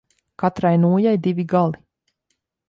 Katrai 0.43 0.71
nūjai 0.85 1.13
divi 1.27 1.47
gali. 1.53 1.81